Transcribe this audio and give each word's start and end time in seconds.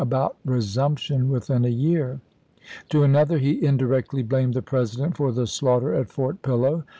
Tjfraith, 0.01 0.07
about 0.07 0.37
resumption 0.45 1.29
within 1.29 1.63
a 1.63 1.67
year. 1.67 2.21
To 2.89 3.03
another, 3.03 3.37
he 3.37 3.51
in 3.51 3.77
ibii.p. 3.77 3.77
587! 3.77 3.77
directly 3.77 4.23
blamed 4.23 4.53
the 4.55 4.61
President 4.63 5.15
for 5.15 5.31
the 5.31 5.45
slaughter 5.45 5.93
at 5.93 6.09
Fort 6.09 6.41
Pillow. 6.41 6.85